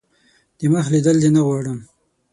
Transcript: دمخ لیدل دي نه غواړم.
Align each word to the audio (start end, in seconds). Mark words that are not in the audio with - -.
دمخ 0.59 0.85
لیدل 0.93 1.17
دي 1.23 1.29
نه 1.35 1.41
غواړم. 1.47 1.79